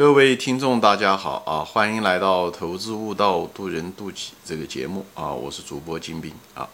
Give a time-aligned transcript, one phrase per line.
[0.00, 1.62] 各位听众，大家好啊！
[1.62, 5.30] 欢迎来到《投资悟道，渡人渡己》这个节目啊！
[5.30, 6.66] 我是主播金兵啊。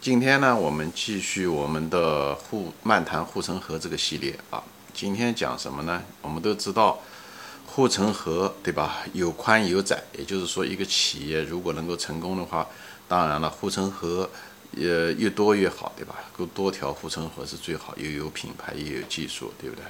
[0.00, 4.64] 今天呢，我们继续我们的护漫谈护城河这个系列啊。
[4.94, 6.02] 今天讲什么呢？
[6.22, 6.98] 我们都知道
[7.66, 9.02] 护城河对吧？
[9.12, 12.66] 有宽有窄，也就是说，一个企业如果能够成功的话，
[13.06, 14.26] 当然了，护城河
[14.78, 16.14] 呃越多越好，对吧？
[16.34, 19.84] 够多条护城河是最好，又有品牌，又有技术，对不对？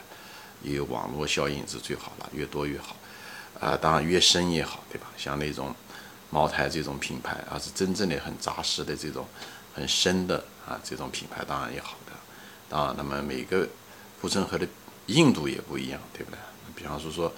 [0.64, 2.96] 也有网络效应是最好了，越多越好，
[3.60, 5.06] 啊，当然越深越好，对吧？
[5.16, 5.72] 像那种
[6.30, 9.26] 茅台这种品牌，而是真正的很扎实的这种
[9.74, 12.12] 很深的啊这种品牌，当然也好的。
[12.68, 13.68] 当然，那么每个
[14.20, 14.66] 护城河的
[15.06, 16.38] 硬度也不一样，对不对？
[16.74, 17.32] 比方说说，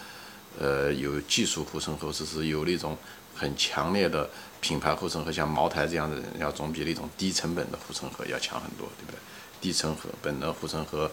[0.58, 2.97] 呃，有技术护城河，就是有那种
[3.34, 4.30] 很强烈的
[4.61, 9.19] 品牌护城河，像茅台这样的人，要总比那种低成本的护城河要强很多，对不对？
[9.61, 11.11] 低成本的护城河。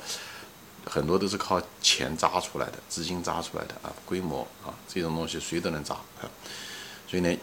[0.94, 6.30] 很多都是靠钱砸出来的，资金砸出来的啊，规模啊，这种东西谁都能砸啊。
[7.08, 7.36] 所以呢，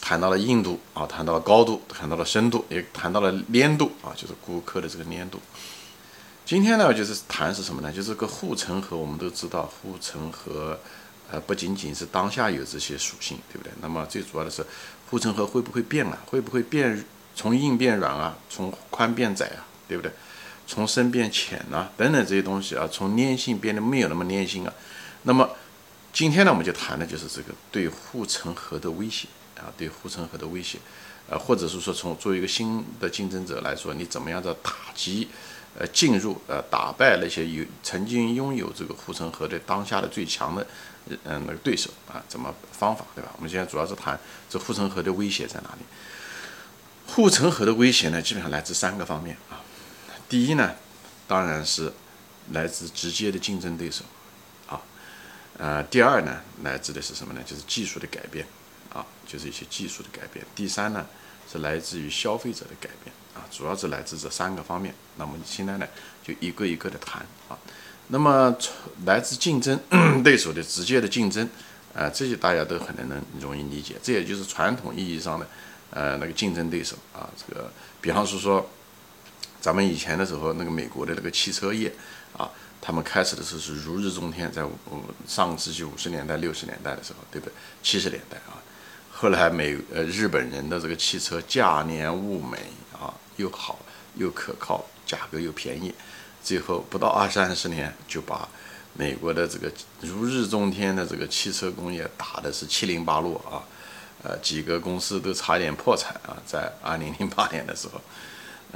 [0.00, 5.40] 谈到了硬度啊，谈到了高度，谈到了深度，也谈到了粘度啊，就是顾客的这个粘度。
[6.46, 7.92] 今天呢，就是谈是什么呢？
[7.92, 8.96] 就是个护城河。
[8.96, 10.78] 我们都知道，护城河
[11.32, 13.72] 呃不仅仅是当下有这些属性，对不对？
[13.80, 14.64] 那么最主要的是，
[15.10, 16.18] 护城河会不会变啊？
[16.26, 18.38] 会不会变从硬变软啊？
[18.48, 19.66] 从宽变窄啊？
[19.88, 20.12] 对不对？
[20.66, 24.72] 从深变浅呐，等等这些东西啊，从粘性变得没有那么粘性啊。
[25.22, 25.48] 那么
[26.12, 30.78] 今天呢，我们就谈的就是这个对护城河的威胁啊，对护城河的威胁，
[31.28, 35.28] 呃，或者是说从作为一个新的竞争者来说，你怎么样的打击，
[35.78, 40.66] 呃，进入呃，打败那些有曾经拥有这个护城河的当下的最强的
[41.24, 43.30] 嗯那个对手啊，怎么方法对吧？
[43.36, 44.18] 我们现在主要是谈
[44.48, 45.84] 这护城河的威胁在哪里？
[47.06, 49.60] 护城河的威胁呢，基本上来自三个方面啊。
[50.28, 50.74] 第一呢，
[51.28, 51.92] 当然是
[52.52, 54.04] 来自直接的竞争对手，
[54.68, 54.80] 啊，
[55.58, 57.40] 呃，第二呢，来自的是什么呢？
[57.46, 58.46] 就是技术的改变，
[58.92, 60.44] 啊，就是一些技术的改变。
[60.54, 61.06] 第三呢，
[61.50, 64.94] 是来自于消费者的改变，啊，主要是来自这三个方面。
[65.16, 65.86] 那么现在呢，
[66.22, 67.56] 就一个一个的谈，啊，
[68.08, 68.56] 那么
[69.04, 69.78] 来自竞争
[70.22, 71.48] 对手的直接的竞争，
[71.94, 75.46] 啊，这些大家都很能容易理解，这也就是传统意义上的，
[75.90, 77.70] 呃，那个竞争对手，啊，这个，
[78.00, 78.68] 比方是说。
[79.64, 81.90] 咱们以前的时候，那个美国的那个汽车业
[82.36, 82.50] 啊，
[82.82, 84.76] 他们开始的时候是如日中天，在五
[85.26, 87.52] 上个世纪五十年代、六十年代的时候，对不对？
[87.82, 88.60] 七十年代啊，
[89.10, 92.58] 后来美呃日本人的这个汽车价廉物美
[92.92, 93.78] 啊，又好
[94.16, 95.94] 又可靠，价格又便宜，
[96.42, 98.46] 最后不到二三十年就把
[98.92, 103.64] 美国的这个如日中天的这个汽车工业打的是七零八落啊，
[104.24, 107.98] 呃几个公司都差点破产啊，在二零零八年的时候。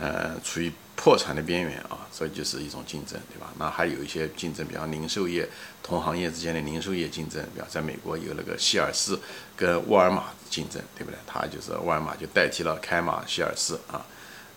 [0.00, 3.52] 呃，处于破产的边缘啊，所以就是一种竞争，对吧？
[3.58, 5.48] 那还有一些竞争，比方零售业
[5.82, 9.18] 同行业之间的零售业竞争，比方在美国有那个希尔斯
[9.56, 11.18] 跟沃尔玛竞争，对不对？
[11.26, 14.06] 他就是沃尔玛就代替了开马希尔斯啊，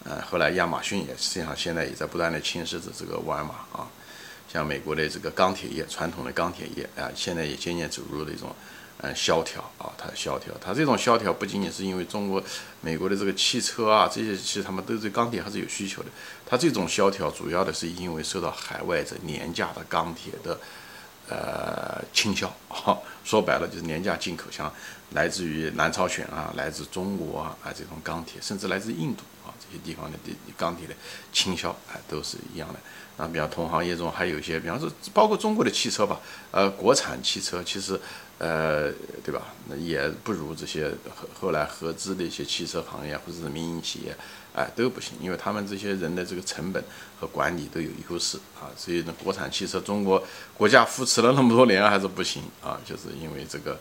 [0.03, 3.87] 呃，后来亚马逊也实际上现在也在不断的侵蚀着这个沃尔玛啊，
[4.47, 8.55] 像美国的这个钢铁业，传统的钢铁业啊，现在也渐渐走入了一种。
[9.03, 12.43] 嗯，萧条啊，它萧条，它这种萧条不仅仅是因为中国、
[12.81, 16.09] 美国的这个汽车啊，这些其实他们都对钢铁还是有需求的。
[16.45, 20.59] 它这种萧条主要的是因为受到海外这廉价的钢铁的
[21.27, 22.53] 呃倾销，
[23.23, 24.71] 说白了就是廉价进口，像
[25.11, 30.17] 来自于南朝鲜啊、来自中国啊啊这种钢铁，甚至来自印度啊这些地方的
[30.57, 30.93] 钢铁的
[31.31, 32.79] 倾销，啊，都是一样的。
[33.17, 36.19] 啊，比方同行业中还有一些，比方说包括中国的汽车吧，
[36.51, 37.99] 呃，国产汽车其实。
[38.43, 38.91] 呃，
[39.23, 39.53] 对吧？
[39.67, 44.17] 那也不如这些后后来合资的一些汽车行业或者是民营企业，
[44.55, 46.83] 哎，都不行，因为他们这些人的这个成本
[47.19, 48.65] 和管理都有优势啊。
[48.75, 50.23] 所以呢，国产汽车中国
[50.57, 53.79] 国家扶持了那么多年还是不行啊，就是因为这个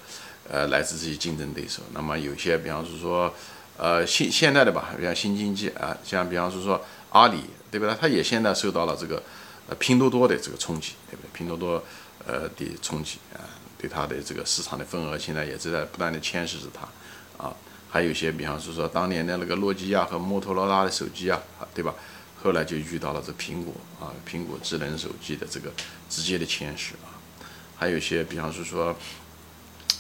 [0.49, 1.83] 呃来自这些竞争对手。
[1.93, 3.35] 那么有些，比方说
[3.77, 6.81] 呃现现在的吧，像新经济啊，像比方说说
[7.11, 7.95] 阿里，对不对？
[8.01, 9.23] 它也现在受到了这个
[9.69, 11.29] 呃拼多多的这个冲击，对不对？
[11.33, 11.83] 拼多多
[12.27, 13.43] 呃的冲击啊。
[13.81, 17.57] 对它的这个市场的份额，现在也是在不断的牵制着它，啊，
[17.89, 21.41] 还有一些，比方说说当年的那个诺基亚和摩托罗拉的手机啊，
[21.73, 21.95] 对吧？
[22.43, 25.73] 后来就遇到了这苹果啊，苹果智能手机的这个
[26.11, 27.17] 直接的牵制啊，
[27.79, 28.95] 还有一些，比方说说，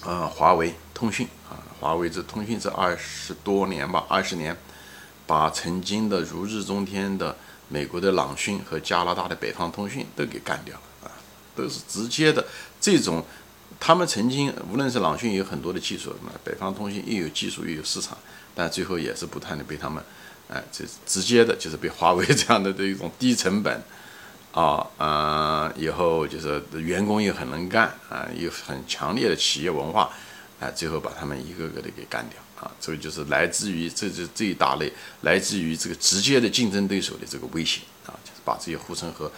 [0.05, 4.57] 呃，华为通讯啊，华为这通讯这二十多年吧，二十年，
[5.27, 7.37] 把曾经的如日中天的
[7.69, 11.13] 美国的朗讯和加拿大的北方通讯都给干掉了啊，
[11.55, 12.47] 都是直接的
[12.81, 13.25] 这种。
[13.79, 18.19] 他们曾经无论是朗讯有很多的技术，那北方通讯又有技术又有市场，
[18.55, 20.05] 但最后也是不断的被他们，
[20.49, 23.83] 哎，这直接的就是被华为这样的这一种低成本、
[24.53, 30.11] 啊，嗯，以后就是员工又很能干啊，有很强烈的企业文化，
[30.59, 39.31] 哎，最后把他们一个个的给干掉啊，这个就是来自于这这这一大类来自于这个直接的竞争对手的这个威胁啊，就是把这些护城河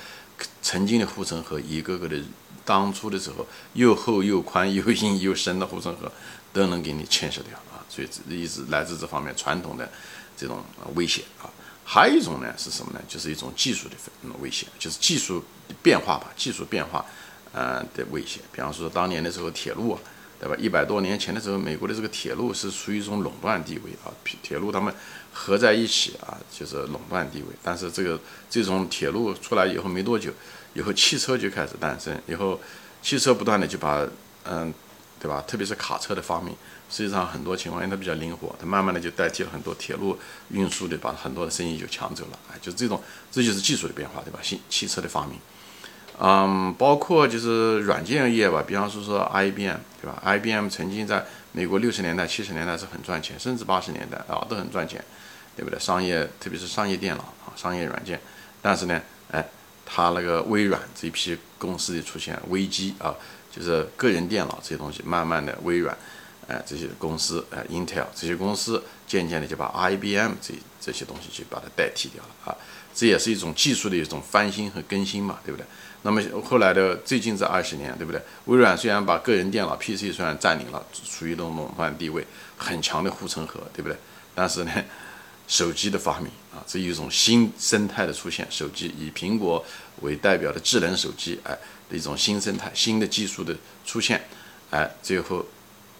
[0.63, 2.17] 曾经的护城河一个个的
[2.65, 6.11] 当初的时候又厚又宽又硬又深的护城河
[6.55, 9.91] 都能给你侵蚀掉啊，所以一直来自这方面传统的
[10.39, 11.51] 这种威胁啊。
[11.93, 13.01] 还有一种呢是什么呢？
[13.07, 13.95] 就是一种技术的
[14.41, 15.45] 危险，就是技术
[15.83, 17.05] 变化吧，技术变化，
[17.53, 18.43] 呃的危险。
[18.51, 19.99] 比方说当年的时候铁路，
[20.41, 20.57] 对吧？
[20.59, 24.09] 一百多年前的时候，美国的这个铁路是处于一种垄断地位啊，
[24.43, 24.95] 铁路他们
[25.35, 27.49] 合在一起啊，就是垄断地位。
[27.63, 28.19] 但是这个
[28.49, 30.33] 这种铁路出来以后没多久，
[30.73, 32.59] 以后汽车就开始诞生，以后
[33.03, 34.03] 汽车不断的就把，
[34.45, 34.73] 嗯，
[35.23, 35.41] 对吧？
[35.47, 36.53] 特别是卡车的发明。
[36.91, 40.19] 实际上很多情况，因为它比较灵活，它慢慢的就代替了很多铁路
[40.51, 42.39] 运输的，把很多的生意就抢走了。
[42.53, 44.41] 哎，就这种，这就是技术的变化，对吧？
[44.43, 45.39] 新汽车的发明，
[46.19, 55.03] 嗯，包括就是软件业吧，比方说说 IBM，对吧？IBM 曾经在美国六十年代、七十年代是很赚钱，甚至八十年代啊都很赚钱，
[55.57, 55.79] 对不对？
[55.79, 58.21] 商业，特别是商业电脑啊，商业软件。
[58.61, 59.43] 但是呢，哎，
[59.87, 63.15] 它那个微软这一批公司的出现危机啊，
[63.55, 65.97] 就是个人电脑这些东西，慢慢的微软。
[66.49, 72.57] 哎，这些公司，哎，Intel 这些公司渐渐的就把 IBM 这这些东西就把它代替掉了啊，
[72.93, 75.65] 这也是一种技术的一种翻新和更新嘛，对不对？
[76.03, 78.21] 那么后来的最近这二十年，对不对？
[78.47, 82.27] 微软虽然把个人电脑 PC 虽然占领了，处于一种垄断地位，
[82.57, 83.97] 很强的护城河，对不对？
[84.35, 84.73] 但是呢，
[85.47, 89.65] 手机的发明啊，这一种新生态的出现，手机以苹果
[90.01, 91.57] 为代表的智能手机，哎，
[91.97, 94.23] 一种新生态，新的技术的出现，
[94.71, 95.45] 哎，最后。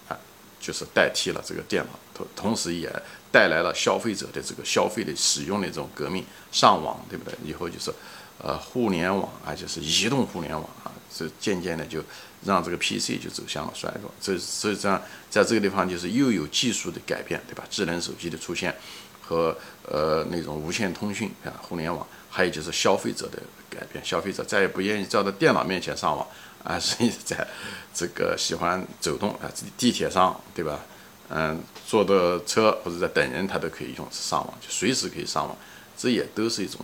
[0.07, 0.17] 啊
[0.59, 2.89] 就是代替了这个电脑，同同时也
[3.29, 6.23] 带来了消费者的这个消费的使用的这种革命，
[6.53, 7.37] 上网，对不对？
[7.43, 7.93] 以后就是，
[8.37, 12.01] 呃，互联网，而且是移动互联网啊，这渐渐的就
[12.45, 14.09] 让这个 PC 就走向了衰落。
[14.21, 17.65] 这所以这样，在这个地方就是又有技术的改变，对吧？
[17.69, 18.73] 智能手机的出现
[19.21, 19.53] 和
[19.85, 23.37] 呃那种无线通讯啊，互联网，还有就是消费者的
[23.69, 26.27] 改变，消费者再也不愿意站在电脑面前上网。
[26.63, 27.45] 啊，所以在
[27.93, 30.79] 这个喜欢走动啊，地铁上，对吧？
[31.27, 35.57] 嗯，坐的车或者在等人，他都可以用上网，就随时可以上网。
[35.97, 36.79] 这也都是一种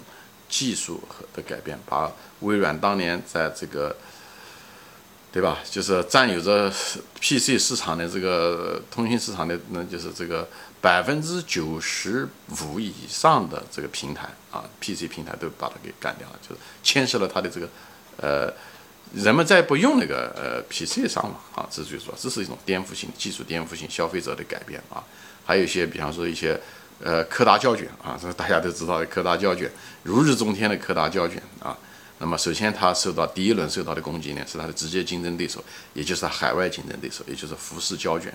[0.49, 2.11] 技术和的改变，把
[2.41, 3.95] 微软当年在这个，
[5.31, 5.59] 对吧？
[5.69, 6.71] 就是占有着
[7.21, 10.47] PC 市场的这个通讯市场的，那就是这个
[10.81, 12.27] 百分之九十
[12.61, 17.69] 五以上的这个平台啊，PC 平台都把它给干掉了，就是牵涉了它的这个，
[18.17, 18.53] 呃。
[19.11, 25.03] 人们再不用那个呃 PC 上网啊，这就是说，这是一种颠覆性技术颠覆性消费者的改变啊。
[25.43, 26.55] 还有一些，比方说一些
[27.03, 29.67] 呃柯达胶卷啊，这大家都知道的柯达胶卷，
[30.03, 31.75] 如日中天的柯达胶卷啊。
[32.19, 35.63] 那么首先它受到第一轮受到的攻击呢，是它的直接竞争对手，
[35.93, 38.33] 也就是海外竞争对手，也就是服饰胶卷，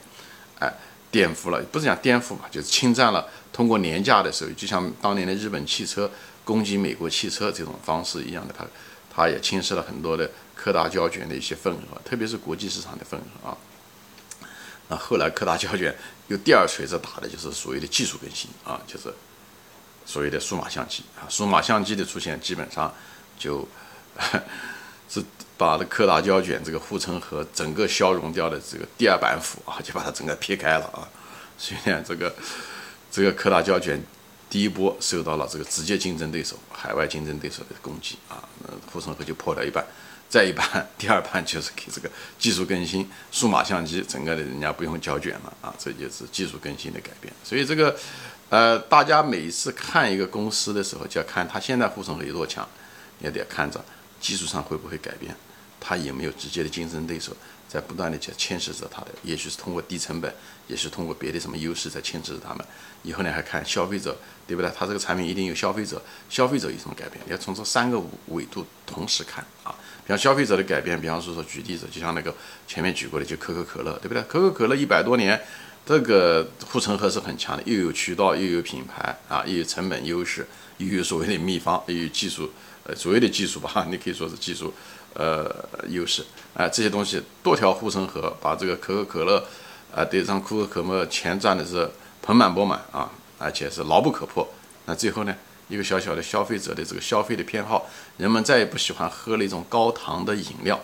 [0.59, 0.73] 哎，
[1.11, 6.11] 颠覆了，不是讲颠覆吧，就是侵占了通过廉价的收益，就像当年的日本汽车
[6.45, 8.67] 攻击美国汽车这种方式一样的，它
[9.15, 10.31] 它也侵蚀了很多的。
[10.57, 13.59] 柯达胶卷的一些份额，特别是国际市场的份额啊。
[14.89, 15.95] 那后来柯达胶卷
[16.29, 19.13] 又第二锤子打的就是所谓的技术更新啊，就是
[20.07, 21.29] 所谓的数码相机啊。
[21.29, 22.95] 数码相机的出现，基本上
[23.39, 23.67] 就
[25.09, 25.23] 是
[25.57, 31.09] 把这柯达胶卷这个护城河整个消融掉的这个第二板斧啊， 就把它整个劈开了啊。
[31.57, 32.35] 所以呢，这个
[33.11, 34.03] 这个柯达胶卷
[34.51, 39.85] 第一波受到了这个直接竞争对手、海外竞争对手的攻击啊，那护城河就破了一半。
[40.27, 40.65] 再一半，
[40.99, 47.33] 第二半就是给这个技术更新，数码相机整个的人家不用胶卷了啊，这就是技术更新的改变。
[47.45, 47.97] 所以这个，
[48.49, 52.69] 呃，大家每一次看一个公司的时候，就要看它现在护城河有多强，
[53.21, 53.85] 也得看着
[54.21, 55.35] 技术上会不会改变，
[55.81, 57.37] 它有没有直接的竞争对手
[57.69, 60.33] 在不断的在牵涉着它的，也许是通过低成本，
[60.69, 62.65] 也是通过别的什么优势在牵制着他们。
[63.03, 64.17] 以后呢，还看消费者，
[64.47, 64.71] 对不对？
[64.75, 67.23] 它这个产品一定有消费者，消费者有什么改变？
[67.29, 69.75] 要从这三个维度同时看啊。
[70.07, 72.35] 比方消费者的改变，比方说说举例子，就像那个
[72.67, 74.23] 前面举过的，就可口可乐，对不对？
[74.25, 75.39] 可口可乐一百多年，
[75.87, 80.47] 这个护城河是很强的，又有渠道，又有品牌啊，又有成本优势，
[80.79, 82.51] 又有所谓的秘方，又有技术，
[82.85, 84.73] 呃，所谓的技术吧， 你可以说是技术，
[85.13, 85.55] 呃，
[85.89, 86.25] 优势
[86.55, 89.47] 啊，这些东西多条护城河，把这个可口可乐
[89.95, 91.91] 啊，对让可口可乐钱赚的是
[92.23, 94.49] 盆满钵满啊，而且是牢不可破。
[94.87, 95.35] 那最后呢？
[95.69, 97.89] 一个小小的消费者的这个消费的偏好，
[98.19, 100.79] 人们再也不喜欢喝那种高糖的饮料。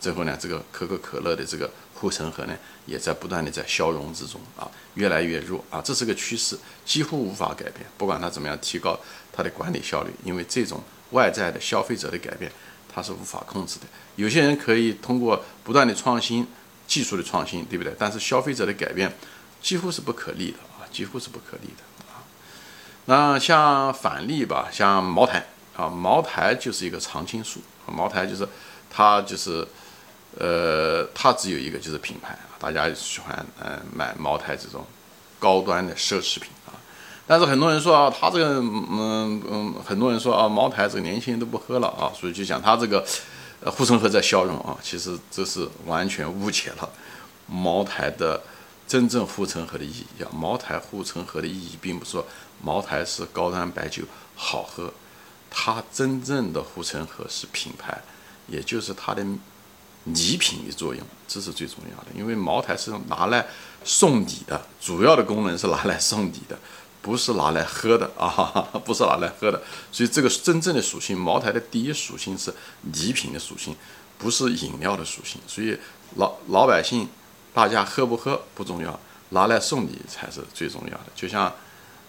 [0.00, 5.82] 最后呢，这个可口可乐的这个护城河呢，也在不断的在消融之中啊，越来越弱啊。
[5.84, 7.84] 这是个趋势，几乎无法改变。
[7.98, 8.98] 不管它怎么样提高
[9.30, 12.50] 它的管理效率，因为这种外在的消费者的改变，
[12.90, 13.84] 它是无法控制的。
[14.16, 16.46] 有些人可以通过不断的创新、
[16.86, 17.94] 技术的创新，对不对？
[17.98, 19.14] 但是消费者的改变
[19.60, 22.24] 几乎是不可逆的啊，几乎是不可逆的啊。
[23.04, 28.48] 那像反例吧，像茅台啊，茅台就是一个常青树，茅台就是
[28.88, 29.68] 它就是。
[30.38, 34.86] 呃，它只有一个就是品牌啊，大家喜欢嗯买茅台这种
[35.40, 36.72] 高端的奢侈品啊。
[37.26, 43.04] 但是很多人说啊，他这个嗯嗯，很多人说啊，茅台这个年轻人都不喝了啊，所以就讲他这个
[43.66, 44.76] 护城河在消融啊。
[44.82, 46.88] 其实这是完全误解了
[47.46, 48.40] 茅台的
[48.86, 50.30] 真正护城河的意义啊。
[50.32, 52.24] 茅台护城河的意义并不是说
[52.62, 54.04] 茅台是高端白酒
[54.36, 54.92] 好喝，
[55.50, 58.00] 它真正的护城河是品牌，
[58.46, 59.24] 也就是它的。
[60.14, 62.06] 礼品的作用，这是最重要的。
[62.14, 63.46] 因为茅台是拿来
[63.84, 66.58] 送礼的，主要的功能是拿来送礼的，
[67.02, 69.62] 不是拿来喝的啊，不是拿来喝的。
[69.90, 72.52] 所以这个真正的属性，茅台的第一属性是
[72.92, 73.74] 礼品的属性，
[74.18, 75.40] 不是饮料的属性。
[75.46, 75.76] 所以
[76.16, 77.08] 老老百姓
[77.54, 78.98] 大家喝不喝不重要，
[79.30, 81.06] 拿来送礼才是最重要的。
[81.14, 81.52] 就像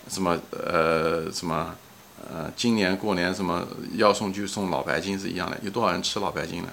[0.09, 1.75] 什么呃什么
[2.29, 5.57] 呃，今年过年什么要送就送老白金是一样的。
[5.63, 6.69] 有多少人吃老白金呢？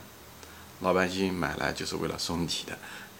[0.80, 2.78] 老百姓买来就是为了送礼的，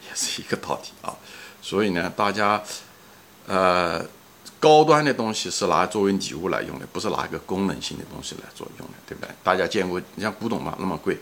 [0.08, 1.16] 也是一个道理啊。
[1.60, 2.62] 所以呢，大家，
[3.46, 4.00] 呃，
[4.60, 9.28] 高端的东西是拿作为礼物来用的，不是拿一个功能性的东西来作用的，对不对？
[9.42, 11.18] 大家见过，你像古董嘛，那么贵，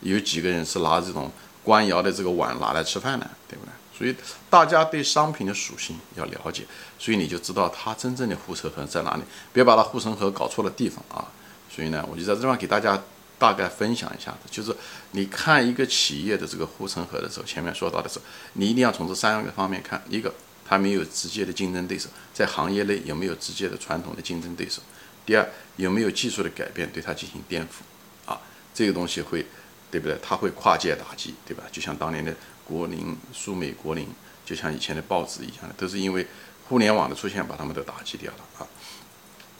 [0.00, 1.30] 有几个人是拿这种
[1.62, 3.70] 官窑的这个碗拿来吃饭的，对不对？
[3.96, 4.14] 所以
[4.50, 6.66] 大家对商品的属性要了解，
[6.98, 11.28] 所以你就知道它真正的护城河在哪里，别把它护城河搞错了地方啊。
[11.70, 13.00] 所以呢，我就在这地方给大家。
[13.38, 14.74] 大概分享一下子，就是
[15.10, 18.24] 你看一个企业的这个护城河的时候，前面说到的时候，
[18.54, 20.32] 你一定要从这三个方面看：一个，
[20.64, 24.80] 它没有直接的竞争对手，在行业内有没有直接的传统的竞争对手；
[25.26, 28.40] 第二，有没有技术的改变对它进行颠覆，啊，
[28.72, 29.44] 这个东西会，
[29.90, 30.18] 对不对？
[30.22, 31.64] 它会跨界打击，对吧？
[31.70, 34.08] 就像当年的国林、苏美、国林，
[34.46, 36.26] 就像以前的报纸一样的，都是因为
[36.68, 38.66] 互联网的出现把他们都打击掉了啊。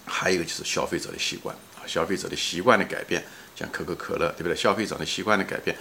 [0.07, 3.23] 还有一个就是消费者的习惯啊，消费者的习惯的改变。
[3.57, 4.55] 像可口可乐，对不对？
[4.55, 5.75] 消费者的习惯的改变，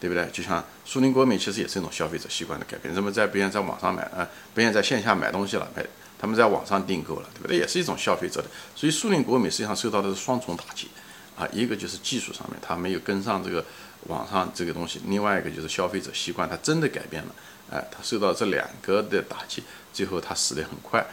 [0.00, 0.26] 对不对？
[0.32, 2.94] 就像苏宁国美，其实也是一种消费者习惯的改变。
[2.94, 5.84] 人们在不愿在网上买啊，不愿在线下买东西了，买
[6.18, 7.56] 他们在网上订购了，对不对？
[7.56, 8.48] 也是一种消费者的。
[8.76, 10.88] 所以苏宁国美实际上受到的是双重打击
[11.36, 13.64] 啊，一个就是技术上面它没有跟上这个
[14.04, 17.34] 网上这个东西，另外一个就是消费者习惯它真的改变了，
[17.72, 21.04] 哎，它受到这两个的打击，最后它死得很快，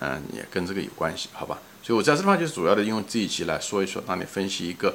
[0.00, 1.58] 嗯，也跟这个有关系，好吧？
[1.82, 4.94] 所以我在这地方就主要的用这一集来说一说，让你分析一个。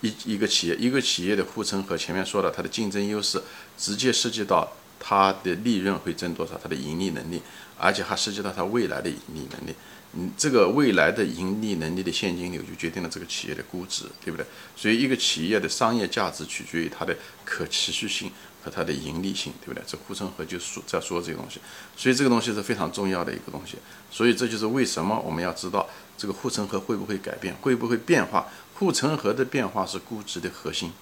[0.00, 3.42] 一一个企业，一个企业的护城河，前面说了它的竞争优势，
[3.76, 7.42] 直接涉及到它的利润会增多少，它的盈利能力，
[7.78, 9.74] 而且还涉及到它未来的盈利能力。
[10.12, 14.44] 嗯，这个未来的盈利能力的现金流就决定了这个企业的估值，对不对？
[14.74, 18.28] 所以一个企业的商业价值取决于它的可持续性
[18.62, 19.82] 和它的盈利性，对不对？
[19.86, 21.60] 这护城河就说在说这个东西，
[21.96, 23.78] 所以这个东西是非常重要的一个东西。
[24.10, 25.88] 所以这就是为什么我们要知道
[26.18, 28.46] 这个护城河会不会改变，会不会变化。
[28.74, 30.92] 护城河的变化是估值的核心，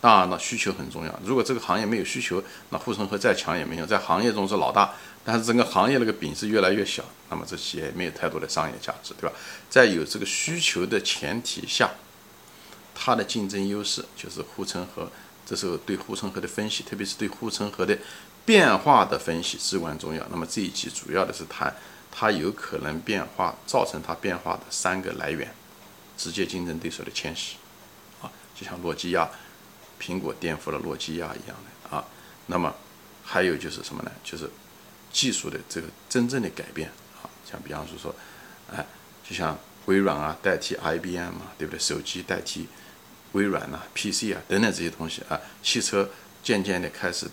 [0.00, 1.20] 当然了，需求很重要。
[1.24, 3.86] 如果这个行业没有需求，那护城河再强也没用。
[3.86, 4.92] 在行业中是老大，
[5.24, 9.34] 但是整个行业那个饼是越来越小，那么这企业没有太多的商业价值，对吧？
[9.70, 11.90] 在有这个需求的前提下，
[12.94, 15.10] 它的竞争优势就是护城河。
[15.46, 17.98] 这时候对护城河的分析，特别是对护城河的
[18.44, 20.26] 变化的分析至关重要。
[20.30, 21.74] 那么这一集主要的是谈
[22.10, 25.52] 它有可能变化，造成它变化的三个来源。
[26.16, 27.56] 直接竞争对手的迁徙，
[28.22, 29.28] 啊，就像诺基亚、
[30.00, 32.04] 苹果颠覆了诺基亚一样的啊。
[32.46, 32.72] 那么
[33.24, 34.12] 还有就是什么呢？
[34.22, 34.48] 就是
[35.12, 36.88] 技术的这个真正的改变
[37.20, 37.26] 啊。
[37.44, 38.14] 像比方说说，
[38.72, 38.86] 哎，
[39.28, 41.80] 就像微软啊代替 IBM 啊，对不对？
[41.80, 42.68] 手机代替
[43.34, 45.40] 微软呐，PC 啊等等这些东西啊。
[45.62, 46.10] 汽车
[46.42, 47.26] 渐渐的开始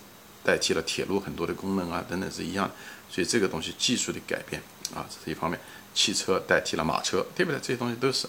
[0.43, 2.75] 代替了铁路很多的功能啊等等是一样的。
[3.10, 4.62] 所以这个东西技术的改变
[4.93, 5.60] 啊，这是一方面。
[5.93, 7.60] 汽车代替了马车，对不对？
[7.60, 8.25] 这些东西都是。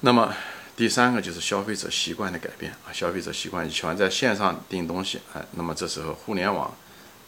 [0.00, 0.34] 那么
[0.74, 6.74] 第三个就是消费者习惯的改变啊，消费者习惯喜欢在线上订东西，哎，那么这时候互联网，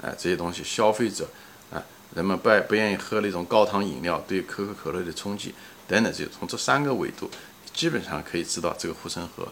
[0.00, 1.28] 哎，这些东西消费者，
[1.70, 1.84] 啊，
[2.14, 5.54] 人们不不愿意喝那种高糖饮料，对可口可乐的冲击
[5.86, 7.30] 等等，这些从这三个维度，
[7.80, 9.48] 基本上可以知道这个护城河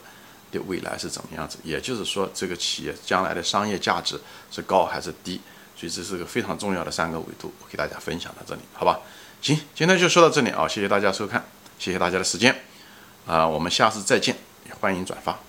[0.53, 1.57] 的未来是怎么样子。
[1.65, 4.21] 也就是说，这个企业将来的商业价值
[4.51, 5.41] 是高还是低？
[5.75, 9.01] 所以这是个非常重要的三个维度，我给大家分享到这里，好吧？
[9.41, 11.43] 行，今天就说到这里啊，谢谢大家收看，
[11.79, 12.55] 谢谢大家的时间。
[13.27, 14.37] 啊，我们下次再见，
[14.79, 15.48] 欢迎转发。